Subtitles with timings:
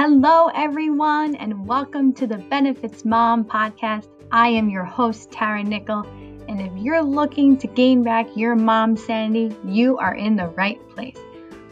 [0.00, 4.06] Hello, everyone, and welcome to the Benefits Mom podcast.
[4.30, 6.06] I am your host, Tara Nickel,
[6.48, 10.78] and if you're looking to gain back your mom sanity, you are in the right
[10.90, 11.18] place.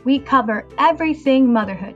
[0.02, 1.94] We cover everything motherhood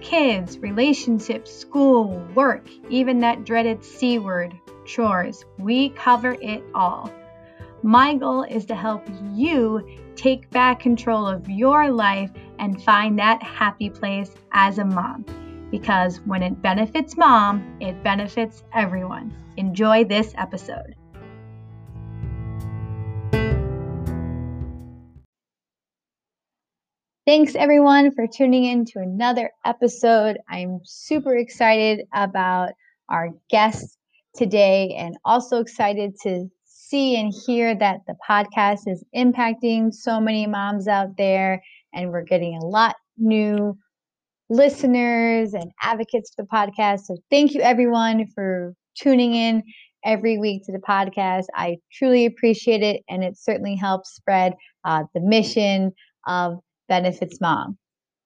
[0.00, 4.54] kids, relationships, school, work, even that dreaded C word,
[4.84, 5.44] chores.
[5.58, 7.10] We cover it all.
[7.82, 9.04] My goal is to help
[9.34, 12.30] you take back control of your life
[12.60, 15.24] and find that happy place as a mom.
[15.72, 19.34] Because when it benefits mom, it benefits everyone.
[19.56, 20.94] Enjoy this episode.
[27.26, 30.38] Thanks everyone for tuning in to another episode.
[30.48, 32.72] I'm super excited about
[33.08, 33.96] our guest
[34.34, 40.46] today and also excited to see and hear that the podcast is impacting so many
[40.46, 41.62] moms out there,
[41.94, 43.78] and we're getting a lot new
[44.52, 47.06] listeners and advocates for the podcast.
[47.06, 49.62] So thank you everyone for tuning in
[50.04, 51.44] every week to the podcast.
[51.54, 54.52] I truly appreciate it, and it certainly helps spread
[54.84, 55.92] uh, the mission
[56.26, 56.58] of
[56.88, 57.78] Benefits Mom.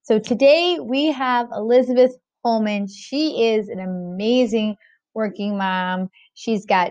[0.03, 2.89] So today we have Elizabeth Holman.
[2.89, 4.77] She is an amazing
[5.15, 6.09] working mom.
[6.35, 6.91] She's got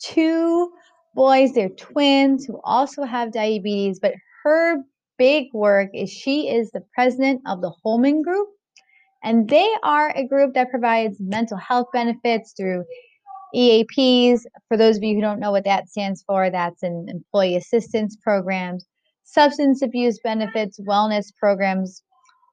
[0.00, 0.72] two
[1.14, 4.78] boys, they're twins who also have diabetes, but her
[5.18, 8.48] big work is she is the president of the Holman Group.
[9.24, 12.84] And they are a group that provides mental health benefits through
[13.54, 14.40] EAPs.
[14.68, 18.16] For those of you who don't know what that stands for, that's an employee assistance
[18.16, 18.84] programs,
[19.24, 22.02] substance abuse benefits, wellness programs,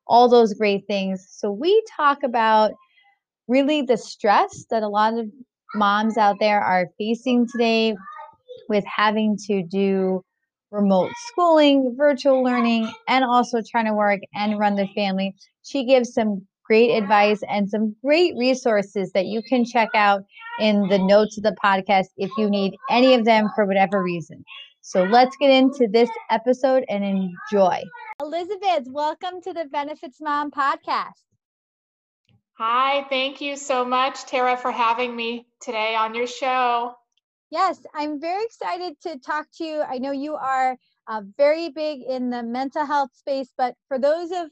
[0.08, 1.26] all those great things.
[1.30, 2.72] So we talk about
[3.48, 5.28] really the stress that a lot of
[5.76, 7.96] moms out there are facing today
[8.68, 10.24] with having to do
[10.72, 15.34] remote schooling, virtual learning, and also trying to work and run the family.
[15.64, 20.24] She gives some great advice and some great resources that you can check out
[20.60, 24.46] in the notes of the podcast if you need any of them for whatever reason.
[24.82, 27.82] So let's get into this episode and enjoy.
[28.22, 31.24] Elizabeth, welcome to the Benefits Mom podcast.
[32.60, 36.94] Hi, thank you so much, Tara, for having me today on your show.
[37.50, 39.82] Yes, I'm very excited to talk to you.
[39.82, 40.78] I know you are
[41.08, 44.52] uh, very big in the mental health space, but for those of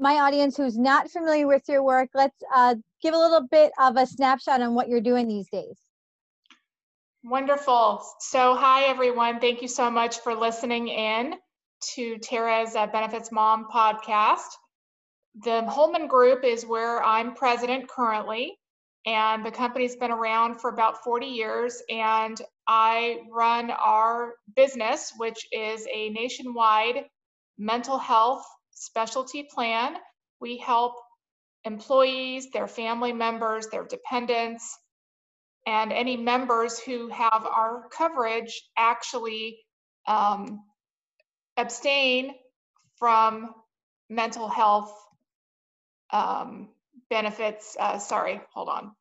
[0.00, 3.96] my audience who's not familiar with your work, let's uh, give a little bit of
[3.96, 5.78] a snapshot on what you're doing these days.
[7.22, 8.02] Wonderful.
[8.18, 9.40] So, hi everyone.
[9.40, 11.34] Thank you so much for listening in
[11.94, 14.48] to Tara's uh, Benefits Mom podcast.
[15.44, 18.58] The Holman Group is where I'm president currently,
[19.04, 21.82] and the company's been around for about 40 years.
[21.90, 27.04] And I run our business, which is a nationwide
[27.58, 29.96] mental health specialty plan.
[30.40, 30.94] We help
[31.64, 34.78] employees, their family members, their dependents,
[35.66, 39.58] and any members who have our coverage actually
[40.06, 40.64] um,
[41.56, 42.34] abstain
[42.96, 43.54] from
[44.08, 44.94] mental health
[46.12, 46.68] um,
[47.10, 47.76] benefits.
[47.78, 48.92] Uh, sorry, hold on.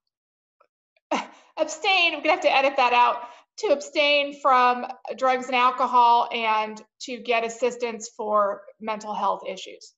[1.58, 3.22] abstain, I'm gonna have to edit that out.
[3.60, 4.86] To abstain from
[5.18, 9.94] drugs and alcohol and to get assistance for mental health issues.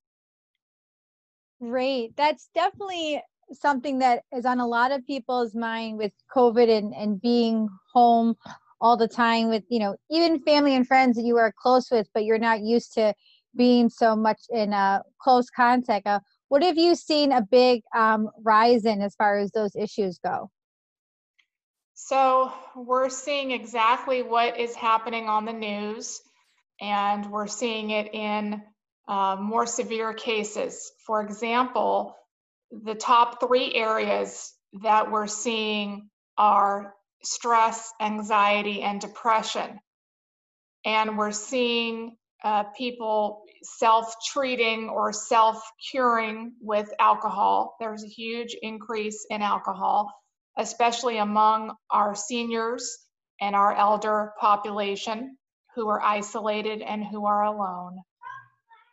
[1.61, 2.17] Great.
[2.17, 3.22] That's definitely
[3.53, 8.35] something that is on a lot of people's mind with COVID and, and being home
[8.79, 12.07] all the time with, you know, even family and friends that you are close with,
[12.16, 13.13] but you're not used to
[13.55, 16.07] being so much in a close contact.
[16.07, 20.17] Uh, what have you seen a big um, rise in as far as those issues
[20.17, 20.49] go?
[22.03, 26.19] So we're seeing exactly what is happening on the news,
[26.81, 28.63] and we're seeing it in
[29.07, 30.91] uh, more severe cases.
[31.06, 32.16] For example,
[32.72, 34.51] the top three areas
[34.81, 36.09] that we're seeing
[36.40, 39.79] are stress, anxiety, and depression.
[40.84, 45.61] And we're seeing uh, people self treating or self
[45.91, 47.75] curing with alcohol.
[47.79, 50.11] There's a huge increase in alcohol,
[50.57, 52.99] especially among our seniors
[53.39, 55.37] and our elder population
[55.75, 57.97] who are isolated and who are alone.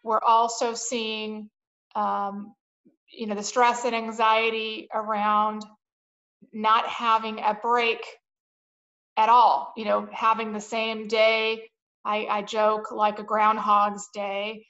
[0.04, 1.50] We're also seeing
[1.94, 2.54] um,
[3.10, 5.64] you know the stress and anxiety around
[6.52, 8.04] not having a break
[9.16, 11.68] at all you know having the same day
[12.04, 14.66] i, I joke like a groundhog's day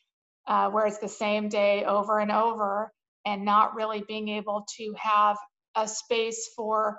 [0.47, 2.91] uh, where it's the same day over and over
[3.27, 5.37] and not really being able to have
[5.77, 6.99] a space for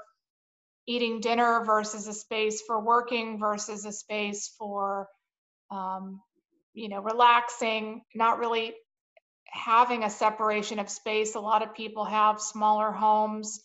[0.87, 5.07] eating dinner versus a space for working versus a space for
[5.71, 6.21] um,
[6.73, 8.73] you know relaxing not really
[9.51, 11.35] having a separation of space.
[11.35, 13.61] A lot of people have smaller homes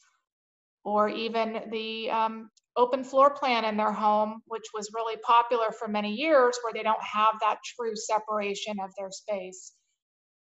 [0.85, 5.89] or even the um, open floor plan in their home, which was really popular for
[5.89, 9.73] many years, where they don't have that true separation of their space.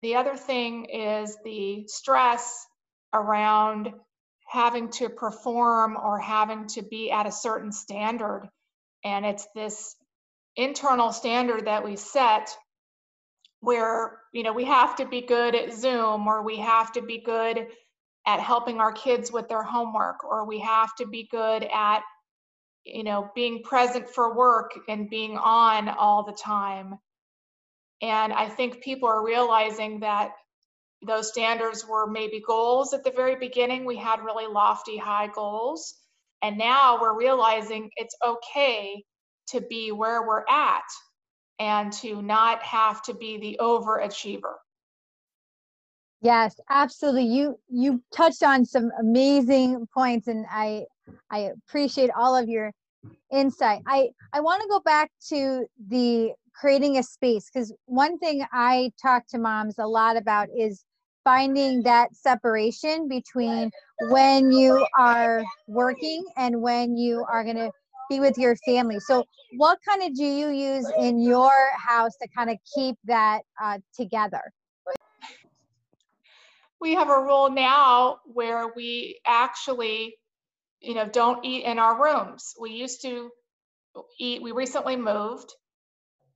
[0.02, 2.66] The other thing is the stress
[3.14, 3.94] around
[4.54, 8.48] having to perform or having to be at a certain standard.
[9.04, 9.96] And it's this
[10.56, 12.56] internal standard that we set
[13.62, 17.20] where, you know, we have to be good at Zoom or we have to be
[17.20, 17.66] good
[18.28, 22.04] at helping our kids with their homework or we have to be good at
[22.86, 26.96] you know being present for work and being on all the time
[28.02, 30.32] and i think people are realizing that
[31.06, 35.96] those standards were maybe goals at the very beginning we had really lofty high goals
[36.42, 39.04] and now we're realizing it's okay
[39.48, 40.84] to be where we're at
[41.60, 44.54] and to not have to be the overachiever
[46.24, 47.26] Yes, absolutely.
[47.26, 50.86] You you touched on some amazing points and I
[51.30, 52.72] I appreciate all of your
[53.30, 53.82] insight.
[53.86, 58.94] I I want to go back to the creating a space cuz one thing I
[59.02, 60.86] talk to moms a lot about is
[61.24, 63.72] finding that separation between
[64.10, 67.72] when you are working and when you are going to
[68.10, 69.00] be with your family.
[69.00, 69.24] So,
[69.58, 73.80] what kind of do you use in your house to kind of keep that uh,
[73.96, 74.42] together?
[76.84, 80.18] we have a rule now where we actually,
[80.82, 82.54] you know, don't eat in our rooms.
[82.60, 83.30] We used to
[84.20, 85.50] eat, we recently moved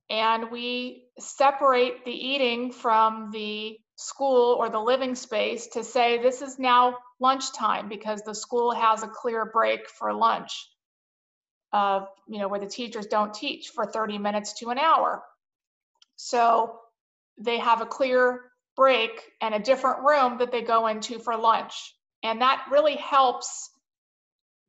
[0.08, 6.40] and we separate the eating from the school or the living space to say this
[6.40, 10.68] is now lunchtime because the school has a clear break for lunch.
[11.72, 15.22] Uh, you know, where the teachers don't teach for 30 minutes to an hour.
[16.14, 16.78] So
[17.38, 21.74] they have a clear break and a different room that they go into for lunch.
[22.22, 23.68] And that really helps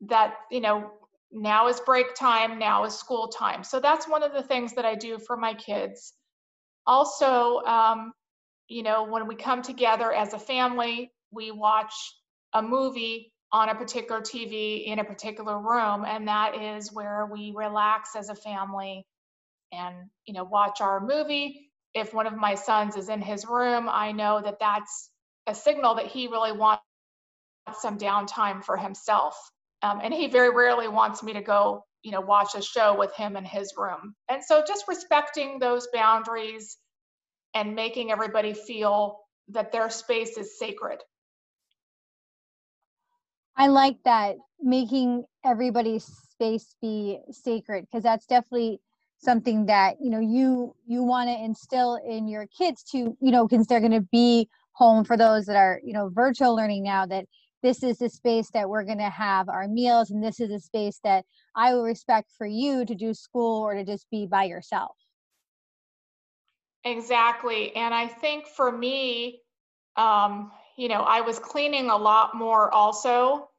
[0.01, 0.91] that, you know,
[1.31, 3.63] now is break time, now is school time.
[3.63, 6.13] So that's one of the things that I do for my kids.
[6.87, 8.11] Also, um,
[8.69, 11.93] you know, when we come together as a family, we watch
[12.53, 17.53] a movie on a particular TV in a particular room, and that is where we
[17.55, 19.05] relax as a family
[19.73, 19.95] and,
[20.25, 24.11] you know, watch our movie if one of my sons is in his room, I
[24.11, 25.09] know that that's
[25.47, 26.83] a signal that he really wants
[27.79, 29.35] some downtime for himself.
[29.81, 33.13] Um, and he very rarely wants me to go, you know, watch a show with
[33.15, 34.15] him in his room.
[34.29, 36.77] And so just respecting those boundaries
[37.53, 39.19] and making everybody feel
[39.49, 40.99] that their space is sacred.
[43.55, 48.79] I like that, making everybody's space be sacred, because that's definitely
[49.19, 53.47] something that you know you you want to instill in your kids to you know
[53.47, 57.05] because they're going to be home for those that are you know virtual learning now
[57.05, 57.25] that
[57.61, 60.59] this is the space that we're going to have our meals and this is the
[60.59, 61.25] space that
[61.55, 64.95] i will respect for you to do school or to just be by yourself
[66.83, 69.41] exactly and i think for me
[69.97, 73.49] um you know i was cleaning a lot more also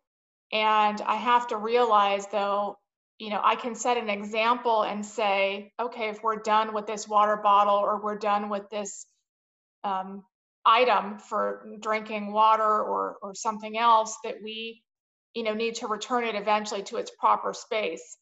[0.52, 2.78] and i have to realize though
[3.20, 7.06] you know, I can set an example and say, okay, if we're done with this
[7.06, 9.04] water bottle or we're done with this
[9.84, 10.24] um,
[10.64, 14.82] item for drinking water or or something else that we,
[15.34, 18.16] you know, need to return it eventually to its proper space.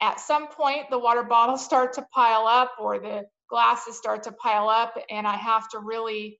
[0.00, 4.32] At some point, the water bottles start to pile up or the glasses start to
[4.32, 6.38] pile up, and I have to really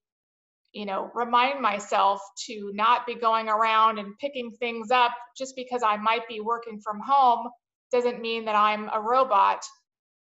[0.72, 5.82] you know, remind myself to not be going around and picking things up just because
[5.84, 7.48] I might be working from home
[7.90, 9.64] doesn't mean that I'm a robot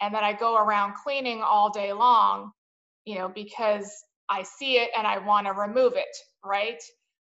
[0.01, 2.51] and that I go around cleaning all day long,
[3.05, 3.91] you know, because
[4.29, 6.81] I see it and I want to remove it, right?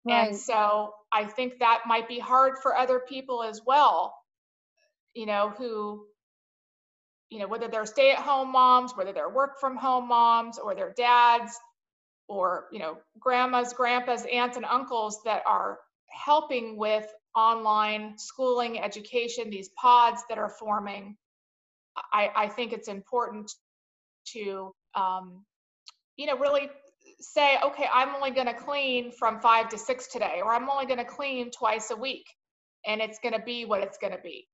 [0.04, 0.28] right?
[0.28, 4.14] And so I think that might be hard for other people as well,
[5.14, 6.06] you know, who,
[7.30, 10.74] you know, whether they're stay at home moms, whether they're work from home moms, or
[10.74, 11.58] their dads,
[12.28, 15.78] or, you know, grandmas, grandpas, aunts, and uncles that are
[16.08, 21.16] helping with online schooling, education, these pods that are forming,
[22.12, 23.50] I, I think it's important
[24.32, 25.44] to, um,
[26.16, 26.68] you know, really
[27.20, 30.86] say, okay, I'm only going to clean from five to six today, or I'm only
[30.86, 32.26] going to clean twice a week,
[32.86, 34.46] and it's going to be what it's going to be.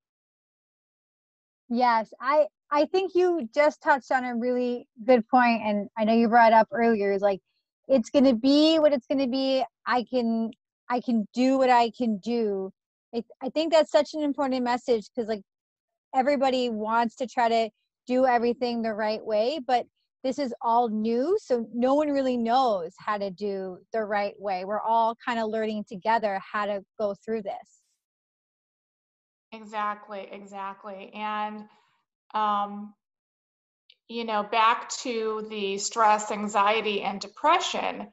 [1.74, 6.12] Yes, I I think you just touched on a really good point, and I know
[6.12, 7.40] you brought up earlier is like
[7.88, 9.64] it's going to be what it's going to be.
[9.86, 10.50] I can
[10.90, 12.70] I can do what I can do.
[13.14, 15.40] I, I think that's such an important message because like
[16.14, 17.70] everybody wants to try to
[18.06, 19.86] do everything the right way, but
[20.22, 24.64] this is all new so no one really knows how to do the right way
[24.64, 27.81] we're all kind of learning together how to go through this
[29.52, 31.64] exactly exactly and
[32.35, 32.94] um,
[34.09, 38.09] you know back to the stress anxiety and depression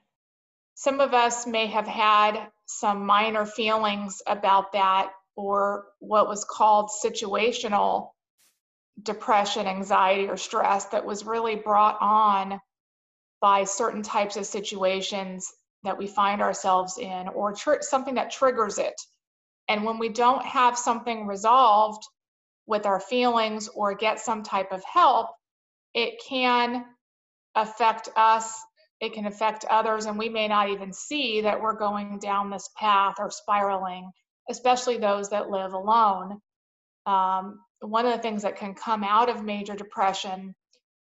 [0.76, 6.90] some of us may have had some minor feelings about that or what was called
[7.04, 8.12] situational
[9.04, 12.60] depression, anxiety, or stress that was really brought on
[13.42, 15.52] by certain types of situations
[15.84, 19.00] that we find ourselves in or tr- something that triggers it.
[19.70, 22.04] And when we don't have something resolved
[22.66, 25.28] with our feelings or get some type of help,
[25.94, 26.86] it can
[27.56, 28.60] affect us,
[29.00, 32.70] it can affect others, and we may not even see that we're going down this
[32.76, 34.12] path or spiraling,
[34.50, 36.42] especially those that live alone.
[37.06, 40.54] Um, one of the things that can come out of major depression,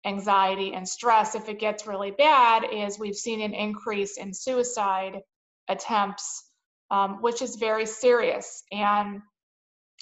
[0.05, 5.19] anxiety, and stress, if it gets really bad, is we've seen an increase in suicide
[5.67, 6.43] attempts,
[6.91, 8.63] um, which is very serious.
[8.71, 9.21] And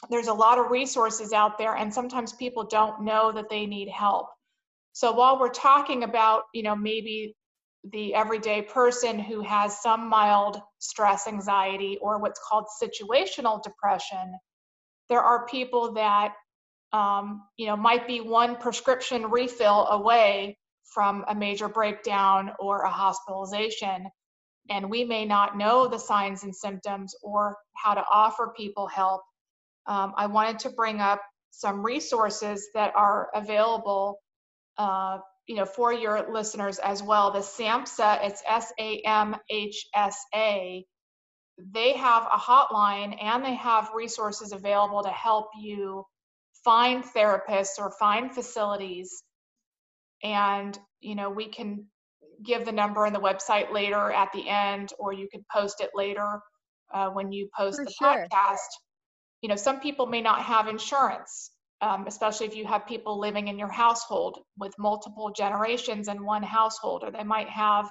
[0.09, 3.89] there's a lot of resources out there, and sometimes people don't know that they need
[3.89, 4.27] help.
[4.91, 7.35] So while we're talking about, you know, maybe
[7.93, 14.33] the everyday person who has some mild stress anxiety or what's called situational depression,
[15.07, 16.33] there are people that
[16.91, 22.89] um, you know, might be one prescription refill away from a major breakdown or a
[22.89, 24.07] hospitalization.
[24.69, 29.21] And we may not know the signs and symptoms or how to offer people help.
[29.87, 31.21] Um, I wanted to bring up
[31.51, 34.19] some resources that are available,
[34.77, 37.31] uh, you know, for your listeners as well.
[37.31, 39.35] The SAMHSA, it's S-A-M-H-S-A.
[41.73, 46.05] They have a hotline and they have resources available to help you
[46.63, 49.23] find therapists or find facilities
[50.23, 51.85] and you know we can
[52.45, 55.91] give the number and the website later at the end or you could post it
[55.93, 56.39] later
[56.93, 58.27] uh, when you post For the sure.
[58.31, 58.57] podcast
[59.41, 63.47] you know some people may not have insurance um, especially if you have people living
[63.47, 67.89] in your household with multiple generations in one household or they might have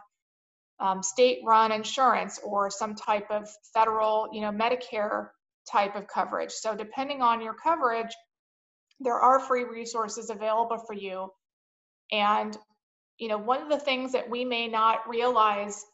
[0.80, 5.28] um, state run insurance or some type of federal you know medicare
[5.70, 8.14] type of coverage so depending on your coverage
[9.00, 11.30] there are free resources available for you.
[12.10, 12.56] And,
[13.18, 15.84] you know, one of the things that we may not realize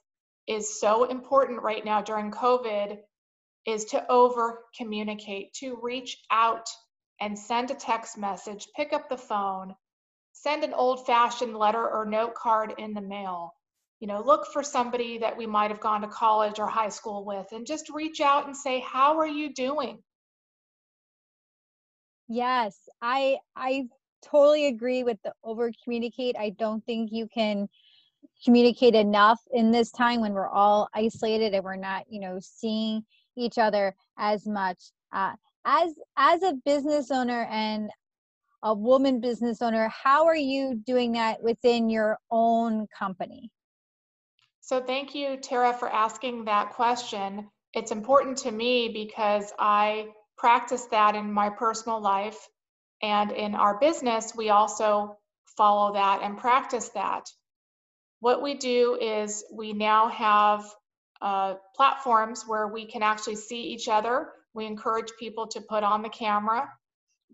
[0.46, 2.98] is so important right now during COVID
[3.66, 6.68] is to over communicate, to reach out
[7.20, 9.74] and send a text message, pick up the phone,
[10.32, 13.54] send an old fashioned letter or note card in the mail.
[14.00, 17.24] You know, look for somebody that we might have gone to college or high school
[17.24, 20.02] with and just reach out and say, How are you doing?
[22.28, 23.88] Yes, I I
[24.24, 26.36] totally agree with the over communicate.
[26.38, 27.68] I don't think you can
[28.44, 33.04] communicate enough in this time when we're all isolated and we're not, you know, seeing
[33.36, 34.92] each other as much.
[35.12, 35.32] Uh,
[35.64, 37.90] as as a business owner and
[38.62, 43.50] a woman business owner, how are you doing that within your own company?
[44.60, 47.50] So thank you, Tara, for asking that question.
[47.74, 52.48] It's important to me because I practice that in my personal life.
[53.04, 55.18] And in our business, we also
[55.58, 57.28] follow that and practice that.
[58.20, 60.64] What we do is we now have
[61.20, 64.30] uh, platforms where we can actually see each other.
[64.54, 66.66] We encourage people to put on the camera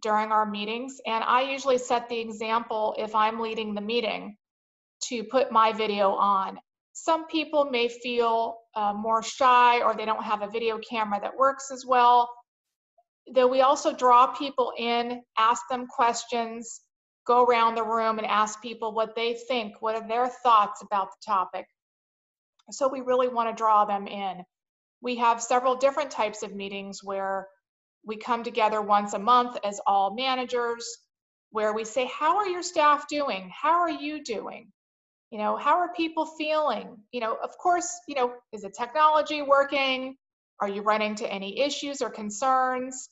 [0.02, 1.00] during our meetings.
[1.06, 4.36] And I usually set the example if I'm leading the meeting
[5.04, 6.58] to put my video on.
[6.94, 11.36] Some people may feel uh, more shy or they don't have a video camera that
[11.36, 12.28] works as well
[13.32, 16.80] though we also draw people in, ask them questions,
[17.26, 21.08] go around the room and ask people what they think, what are their thoughts about
[21.10, 21.66] the topic.
[22.70, 24.44] So we really want to draw them in.
[25.02, 27.48] We have several different types of meetings where
[28.04, 30.86] we come together once a month as all managers,
[31.50, 33.50] where we say, How are your staff doing?
[33.54, 34.70] How are you doing?
[35.30, 36.96] You know, how are people feeling?
[37.12, 40.16] You know, of course, you know, is the technology working?
[40.60, 43.08] Are you running into any issues or concerns?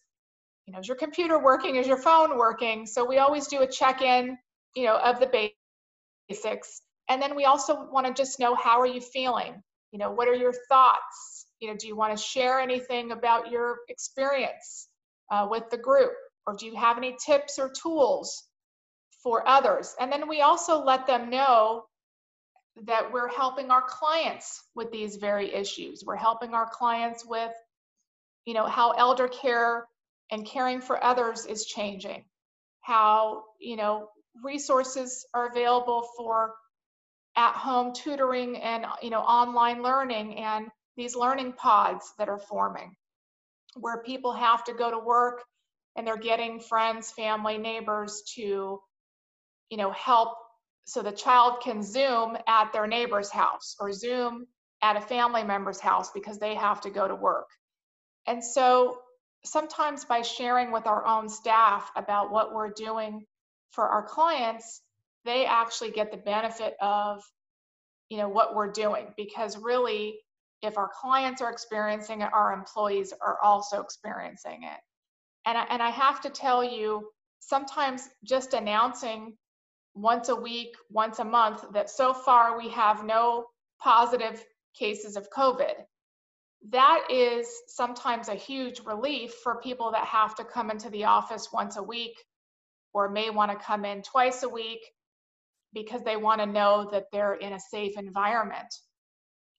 [0.69, 1.77] you know, is your computer working?
[1.77, 2.85] Is your phone working?
[2.85, 4.37] So we always do a check-in,
[4.77, 5.51] you know, of the
[6.29, 6.83] basics.
[7.09, 9.63] And then we also want to just know how are you feeling?
[9.93, 11.47] You know, what are your thoughts?
[11.59, 14.89] You know, do you want to share anything about your experience
[15.33, 16.13] uh, with the group?
[16.47, 18.45] Or do you have any tips or tools
[19.23, 19.97] for others?
[19.99, 21.85] And then we also let them know
[22.87, 26.05] that we're helping our clients with these very issues.
[26.05, 27.53] We're helping our clients with,
[28.45, 29.87] you know, how elder care
[30.31, 32.25] and caring for others is changing
[32.89, 34.09] how you know
[34.43, 36.55] resources are available for
[37.37, 42.95] at-home tutoring and you know online learning and these learning pods that are forming
[43.77, 45.45] where people have to go to work
[45.97, 48.81] and they're getting friends family neighbors to
[49.71, 50.31] you know help
[50.89, 54.47] so the child can zoom at their neighbor's house or zoom
[54.83, 57.49] at a family member's house because they have to go to work.
[58.27, 58.99] And so
[59.45, 63.25] sometimes by sharing with our own staff about what we're doing
[63.71, 64.83] for our clients
[65.25, 67.23] they actually get the benefit of
[68.09, 70.19] you know what we're doing because really
[70.63, 74.81] if our clients are experiencing it our employees are also experiencing it.
[75.45, 77.09] And I, and I have to tell you
[77.41, 79.37] sometimes just announcing
[80.01, 83.47] once a week once a month that so far we have no
[83.81, 84.45] positive
[84.79, 85.75] cases of covid
[86.71, 91.49] that is sometimes a huge relief for people that have to come into the office
[91.53, 92.17] once a week
[92.93, 94.81] or may want to come in twice a week
[95.73, 98.75] because they want to know that they're in a safe environment.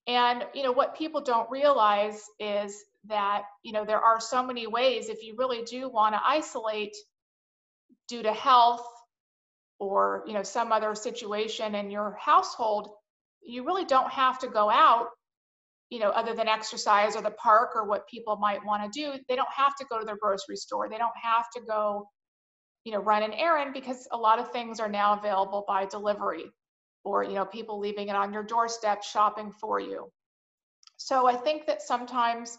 [0.06, 4.66] And you know what people don't realize is that you know there are so many
[4.66, 6.96] ways if you really do want to isolate
[8.08, 8.84] due to health
[9.80, 12.90] or you know some other situation in your household,
[13.42, 15.08] you really don't have to go out
[15.92, 19.18] you know, other than exercise or the park or what people might want to do,
[19.28, 20.88] they don't have to go to their grocery store.
[20.88, 22.06] They don't have to go
[22.84, 26.44] you know, run an errand because a lot of things are now available by delivery
[27.04, 30.10] or, you know, people leaving it on your doorstep shopping for you.
[30.96, 32.56] So I think that sometimes,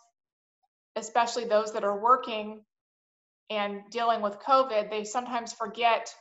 [0.95, 2.61] especially those that are working
[3.49, 6.13] and dealing with COVID, they sometimes forget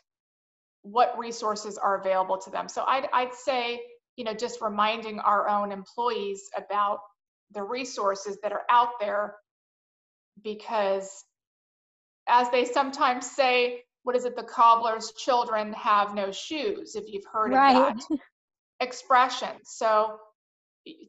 [0.83, 2.69] what resources are available to them.
[2.69, 3.81] So I'd, I'd say,
[4.17, 7.01] you know, just reminding our own employees about
[7.53, 9.37] the resources that are out there
[10.43, 11.25] because
[12.29, 17.27] as they sometimes say, what is it the cobbler's children have no shoes if you've
[17.31, 17.93] heard right.
[17.93, 18.19] of that
[18.81, 20.19] expression so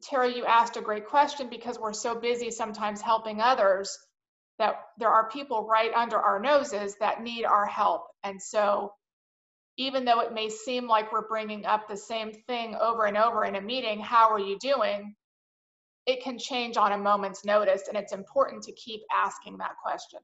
[0.02, 3.98] Terry, you asked a great question because we're so busy sometimes helping others
[4.58, 8.92] that there are people right under our noses that need our help and so
[9.76, 13.44] even though it may seem like we're bringing up the same thing over and over
[13.44, 15.14] in a meeting how are you doing?
[16.06, 20.20] It can change on a moment's notice and it's important to keep asking that question.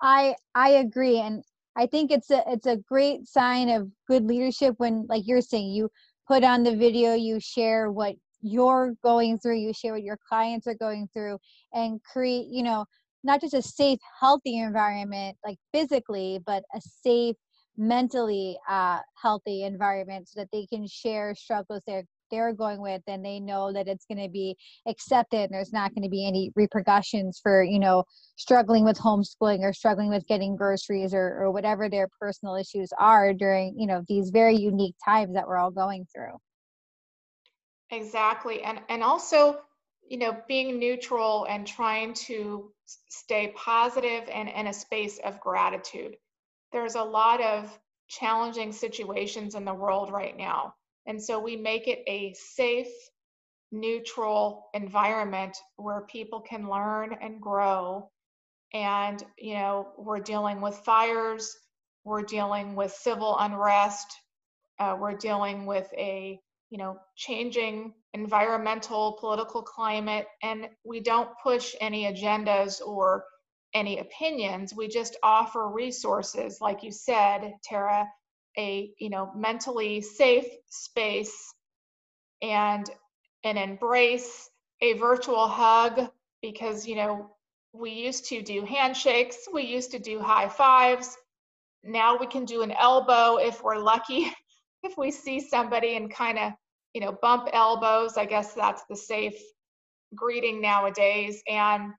[0.00, 1.42] I I agree, and
[1.76, 5.72] I think it's a it's a great sign of good leadership when, like you're saying,
[5.72, 5.90] you
[6.26, 10.66] put on the video, you share what you're going through, you share what your clients
[10.66, 11.38] are going through,
[11.72, 12.84] and create, you know,
[13.24, 17.36] not just a safe, healthy environment, like physically, but a safe,
[17.78, 23.24] mentally uh, healthy environment so that they can share struggles they're they're going with and
[23.24, 26.52] they know that it's going to be accepted and there's not going to be any
[26.56, 28.04] repercussions for you know
[28.36, 33.32] struggling with homeschooling or struggling with getting groceries or, or whatever their personal issues are
[33.32, 36.36] during you know these very unique times that we're all going through.
[37.90, 39.60] Exactly and and also
[40.06, 42.70] you know being neutral and trying to
[43.08, 46.16] stay positive and in a space of gratitude
[46.72, 47.78] there's a lot of
[48.08, 50.74] challenging situations in the world right now
[51.08, 52.92] and so we make it a safe,
[53.72, 58.10] neutral environment where people can learn and grow.
[58.74, 61.56] And, you know, we're dealing with fires,
[62.04, 64.06] we're dealing with civil unrest,
[64.78, 71.74] uh, we're dealing with a, you know, changing environmental, political climate, and we don't push
[71.80, 73.24] any agendas or
[73.74, 74.74] any opinions.
[74.74, 78.08] We just offer resources, like you said, Tara,
[78.58, 81.54] a you know mentally safe space
[82.42, 82.88] and
[83.44, 84.50] and embrace
[84.80, 86.10] a virtual hug
[86.42, 87.30] because you know
[87.72, 91.16] we used to do handshakes we used to do high fives
[91.84, 94.32] now we can do an elbow if we're lucky
[94.82, 96.52] if we see somebody and kind of
[96.94, 99.38] you know bump elbows i guess that's the safe
[100.14, 101.92] greeting nowadays and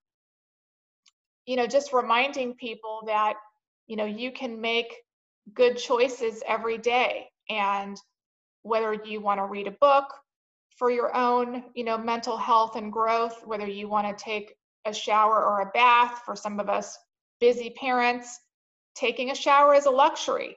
[1.49, 3.33] you know just reminding people that
[3.87, 4.93] you know you can make
[5.51, 7.25] good choices every day.
[7.49, 7.97] And
[8.61, 10.13] whether you want to read a book
[10.77, 14.53] for your own you know mental health and growth whether you want to take
[14.85, 16.95] a shower or a bath for some of us
[17.39, 18.39] busy parents
[18.93, 20.55] taking a shower is a luxury.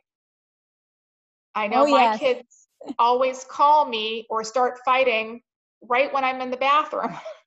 [1.54, 2.18] I know oh, my yes.
[2.18, 5.40] kids always call me or start fighting
[5.88, 7.16] right when i'm in the bathroom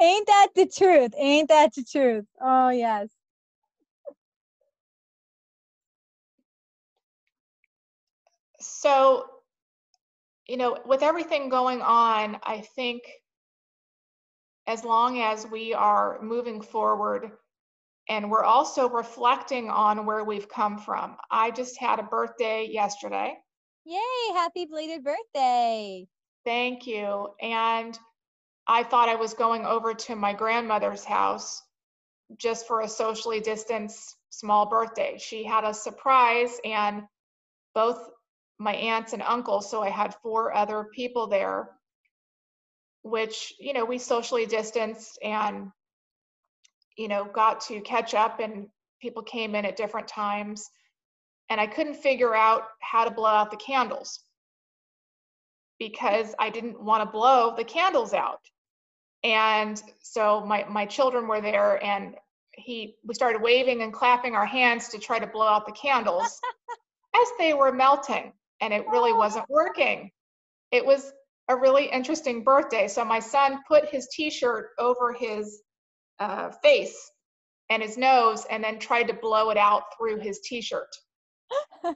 [0.00, 3.08] ain't that the truth ain't that the truth oh yes
[8.60, 9.24] so
[10.46, 13.02] you know with everything going on i think
[14.66, 17.30] as long as we are moving forward
[18.08, 21.16] and we're also reflecting on where we've come from.
[21.30, 23.36] I just had a birthday yesterday.
[23.84, 26.06] Yay, happy belated birthday.
[26.44, 27.28] Thank you.
[27.40, 27.98] And
[28.66, 31.62] I thought I was going over to my grandmother's house
[32.36, 35.16] just for a socially distanced small birthday.
[35.18, 37.02] She had a surprise, and
[37.74, 37.98] both
[38.58, 41.70] my aunts and uncles, so I had four other people there,
[43.02, 45.70] which, you know, we socially distanced and
[46.96, 48.68] you know, got to catch up and
[49.00, 50.68] people came in at different times.
[51.48, 54.20] And I couldn't figure out how to blow out the candles
[55.78, 58.40] because I didn't want to blow the candles out.
[59.24, 62.14] And so my, my children were there and
[62.52, 66.40] he we started waving and clapping our hands to try to blow out the candles
[67.14, 70.10] as they were melting and it really wasn't working.
[70.72, 71.12] It was
[71.48, 72.88] a really interesting birthday.
[72.88, 75.62] So my son put his t-shirt over his
[76.18, 77.10] uh, face
[77.70, 80.88] and his nose and then tried to blow it out through his t-shirt.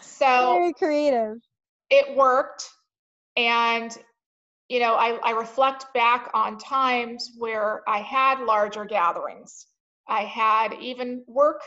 [0.00, 1.38] so very creative.
[1.90, 2.68] It worked.
[3.36, 3.96] And,
[4.68, 9.66] you know, I, I reflect back on times where I had larger gatherings.
[10.08, 11.60] I had even work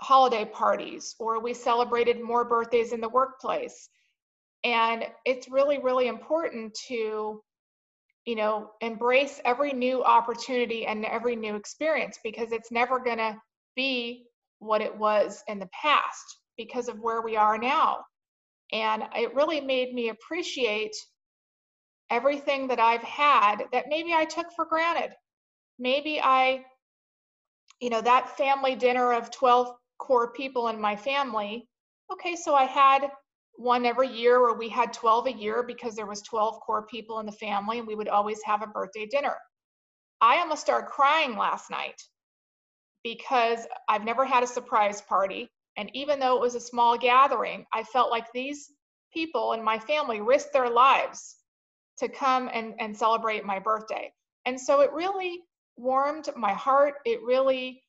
[0.00, 3.88] holiday parties, or we celebrated more birthdays in the workplace.
[4.64, 7.42] And it's really, really important to
[8.24, 13.36] you know, embrace every new opportunity and every new experience because it's never going to
[13.74, 14.24] be
[14.60, 17.98] what it was in the past because of where we are now.
[18.70, 20.94] And it really made me appreciate
[22.12, 25.14] everything that I've had that maybe I took for granted.
[25.78, 26.62] Maybe I,
[27.80, 31.66] you know, that family dinner of 12 core people in my family.
[32.12, 33.10] Okay, so I had
[33.56, 37.18] one every year where we had 12 a year because there was 12 core people
[37.20, 39.36] in the family and we would always have a birthday dinner.
[40.20, 42.00] I almost started crying last night
[43.02, 45.48] because I've never had a surprise party.
[45.78, 48.70] And even though it was a small gathering, I felt like these
[49.14, 51.36] people in my family risked their lives
[52.02, 54.12] to come and, and celebrate my birthday.
[54.44, 55.40] And so it really
[55.76, 56.94] warmed my heart.
[57.04, 57.82] It really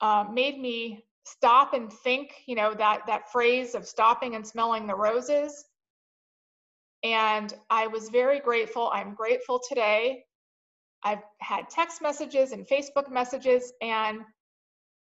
[0.00, 4.86] uh, made me stop and think, you know, that that phrase of stopping and smelling
[4.86, 5.64] the roses.
[7.02, 8.90] And I was very grateful.
[8.92, 10.24] I'm grateful today.
[11.02, 14.20] I've had text messages and Facebook messages, and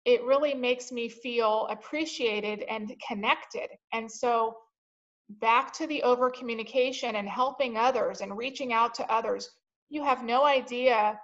[0.05, 3.69] it really makes me feel appreciated and connected.
[3.93, 4.57] And so,
[5.29, 9.51] back to the over communication and helping others and reaching out to others,
[9.89, 11.21] you have no idea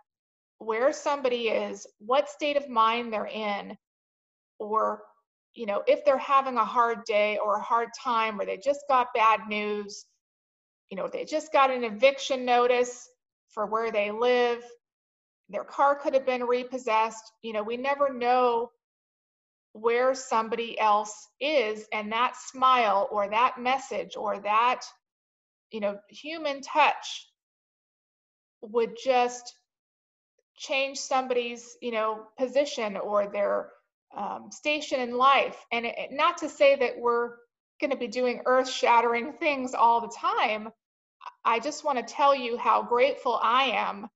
[0.59, 3.77] where somebody is, what state of mind they're in,
[4.59, 5.03] or
[5.55, 8.81] you know if they're having a hard day or a hard time or they just
[8.89, 10.07] got bad news
[10.89, 13.11] you know they just got an eviction notice
[13.51, 14.63] for where they live
[15.53, 17.33] their car could have been repossessed.
[17.43, 18.71] You know we never know
[19.73, 24.83] where somebody else is and that smile or that message or that
[25.71, 27.29] you know human touch
[28.61, 29.55] would just
[30.57, 33.71] change somebody's you know position or their
[34.17, 35.57] um, station in life.
[35.73, 37.31] And it, not to say that we're
[37.81, 40.69] going to be doing earth shattering things all the time.
[41.45, 44.09] I just want to tell you how grateful I am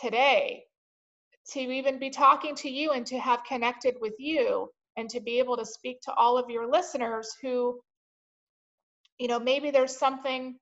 [0.00, 0.64] today
[1.48, 5.38] to even be talking to you and to have connected with you and to be
[5.38, 7.80] able to speak to all of your listeners who,
[9.18, 10.56] you know, maybe there's something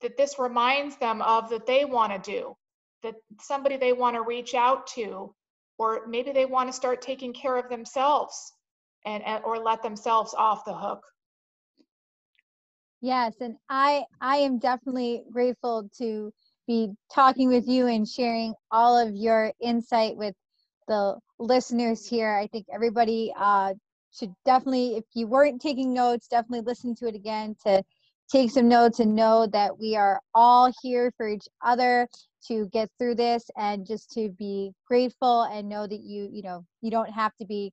[0.00, 2.54] that this reminds them of that they want to do,
[3.02, 5.34] that somebody they want to reach out to,
[5.78, 8.52] or maybe they want to start taking care of themselves
[9.04, 11.02] and, or let themselves off the hook.
[13.02, 16.30] Yes and i i am definitely grateful to
[16.66, 20.34] be talking with you and sharing all of your insight with
[20.88, 22.36] the listeners here.
[22.36, 23.74] I think everybody uh,
[24.12, 27.82] should definitely if you weren't taking notes definitely listen to it again to
[28.30, 32.08] take some notes and know that we are all here for each other
[32.46, 36.64] to get through this and just to be grateful and know that you you know
[36.82, 37.72] you don't have to be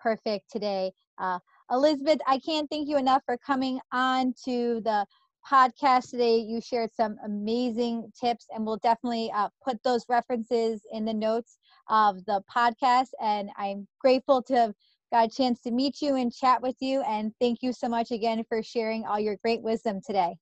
[0.00, 0.92] perfect today.
[1.18, 1.38] Uh,
[1.70, 5.06] elizabeth i can't thank you enough for coming on to the
[5.50, 11.04] podcast today you shared some amazing tips and we'll definitely uh, put those references in
[11.04, 14.74] the notes of the podcast and i'm grateful to have
[15.12, 18.10] got a chance to meet you and chat with you and thank you so much
[18.10, 20.34] again for sharing all your great wisdom today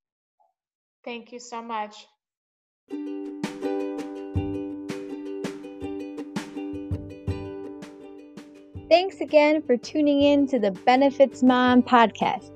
[1.04, 2.06] thank you so much
[8.90, 12.50] Thanks again for tuning in to the Benefits Mom podcast.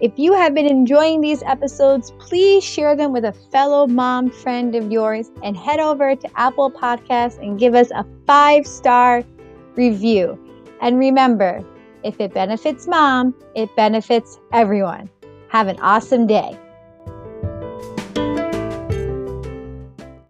[0.00, 4.74] If you have been enjoying these episodes, please share them with a fellow mom friend
[4.74, 9.22] of yours and head over to Apple Podcasts and give us a five star
[9.76, 10.38] review.
[10.80, 11.64] And remember,
[12.02, 15.08] if it benefits mom, it benefits everyone.
[15.48, 16.58] Have an awesome day.